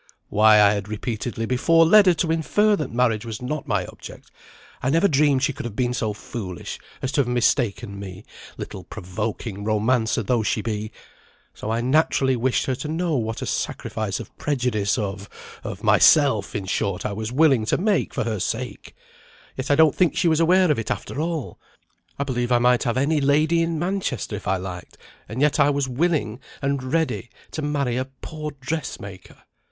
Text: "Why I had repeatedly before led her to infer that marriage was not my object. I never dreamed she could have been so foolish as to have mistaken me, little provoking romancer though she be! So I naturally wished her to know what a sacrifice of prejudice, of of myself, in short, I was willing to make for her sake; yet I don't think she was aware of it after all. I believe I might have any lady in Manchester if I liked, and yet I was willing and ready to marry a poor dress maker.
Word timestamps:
"Why 0.29 0.59
I 0.59 0.73
had 0.73 0.87
repeatedly 0.87 1.45
before 1.45 1.85
led 1.85 2.07
her 2.07 2.15
to 2.15 2.31
infer 2.31 2.75
that 2.75 2.91
marriage 2.91 3.23
was 3.23 3.39
not 3.39 3.67
my 3.67 3.85
object. 3.85 4.31
I 4.81 4.89
never 4.89 5.07
dreamed 5.07 5.43
she 5.43 5.53
could 5.53 5.63
have 5.67 5.75
been 5.75 5.93
so 5.93 6.11
foolish 6.11 6.79
as 7.03 7.11
to 7.11 7.21
have 7.21 7.27
mistaken 7.27 7.99
me, 7.99 8.25
little 8.57 8.83
provoking 8.83 9.63
romancer 9.63 10.23
though 10.23 10.41
she 10.41 10.63
be! 10.63 10.91
So 11.53 11.69
I 11.69 11.81
naturally 11.81 12.35
wished 12.35 12.65
her 12.65 12.73
to 12.77 12.87
know 12.87 13.13
what 13.15 13.43
a 13.43 13.45
sacrifice 13.45 14.19
of 14.19 14.35
prejudice, 14.39 14.97
of 14.97 15.29
of 15.63 15.83
myself, 15.83 16.55
in 16.55 16.65
short, 16.65 17.05
I 17.05 17.13
was 17.13 17.31
willing 17.31 17.65
to 17.67 17.77
make 17.77 18.11
for 18.11 18.23
her 18.23 18.39
sake; 18.39 18.95
yet 19.55 19.69
I 19.69 19.75
don't 19.75 19.93
think 19.93 20.17
she 20.17 20.27
was 20.27 20.39
aware 20.39 20.71
of 20.71 20.79
it 20.79 20.89
after 20.89 21.19
all. 21.21 21.59
I 22.17 22.23
believe 22.23 22.51
I 22.51 22.57
might 22.57 22.81
have 22.85 22.97
any 22.97 23.21
lady 23.21 23.61
in 23.61 23.77
Manchester 23.77 24.35
if 24.35 24.47
I 24.47 24.57
liked, 24.57 24.97
and 25.29 25.41
yet 25.41 25.59
I 25.59 25.69
was 25.69 25.87
willing 25.87 26.39
and 26.59 26.91
ready 26.91 27.29
to 27.51 27.61
marry 27.61 27.97
a 27.97 28.05
poor 28.05 28.49
dress 28.59 28.99
maker. 28.99 29.43